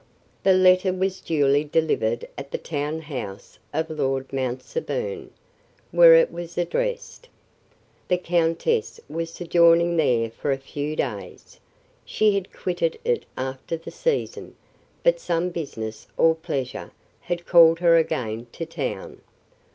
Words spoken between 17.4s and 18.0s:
called her